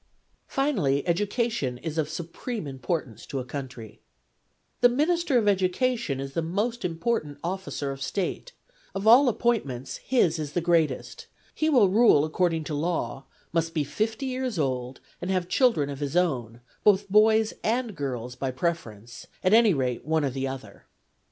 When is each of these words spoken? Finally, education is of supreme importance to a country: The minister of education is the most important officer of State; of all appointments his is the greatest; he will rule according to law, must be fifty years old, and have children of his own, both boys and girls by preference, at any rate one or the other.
Finally, 0.47 1.07
education 1.07 1.77
is 1.77 1.99
of 1.99 2.09
supreme 2.09 2.65
importance 2.65 3.23
to 3.23 3.37
a 3.37 3.45
country: 3.45 4.01
The 4.79 4.89
minister 4.89 5.37
of 5.37 5.47
education 5.47 6.19
is 6.19 6.33
the 6.33 6.41
most 6.41 6.83
important 6.83 7.37
officer 7.43 7.91
of 7.91 8.01
State; 8.01 8.51
of 8.95 9.05
all 9.05 9.29
appointments 9.29 9.97
his 9.97 10.39
is 10.39 10.53
the 10.53 10.59
greatest; 10.59 11.27
he 11.53 11.69
will 11.69 11.87
rule 11.89 12.25
according 12.25 12.63
to 12.63 12.73
law, 12.73 13.25
must 13.53 13.75
be 13.75 13.83
fifty 13.83 14.25
years 14.25 14.57
old, 14.57 15.01
and 15.21 15.29
have 15.29 15.47
children 15.47 15.87
of 15.87 15.99
his 15.99 16.15
own, 16.15 16.61
both 16.83 17.07
boys 17.07 17.53
and 17.63 17.95
girls 17.95 18.33
by 18.35 18.49
preference, 18.49 19.27
at 19.43 19.53
any 19.53 19.75
rate 19.75 20.03
one 20.03 20.25
or 20.25 20.31
the 20.31 20.47
other. 20.47 20.87